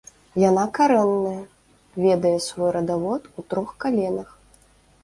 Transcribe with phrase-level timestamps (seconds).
[0.43, 1.43] Яна карэнная,
[2.07, 4.35] ведае свой радавод у трох каленах.